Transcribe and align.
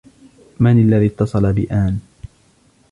من 0.59 0.79
الذي 0.81 1.05
اتصل 1.07 1.53
بآن. 1.53 1.99